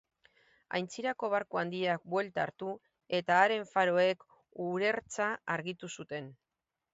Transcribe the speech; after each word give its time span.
Aintzirako 0.77 1.27
barku 1.33 1.59
handiak 1.61 2.07
buelta 2.13 2.43
hartu 2.45 2.71
eta 3.19 3.37
haren 3.43 3.67
faroek 3.75 4.27
urertza 4.71 5.29
argitu 5.59 5.93
zuten. 5.99 6.33